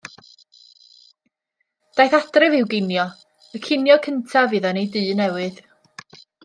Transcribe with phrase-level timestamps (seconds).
[1.99, 3.05] Daeth adref i'w ginio,
[3.59, 5.63] y cinio cyntaf iddo yn ei dŷ newydd.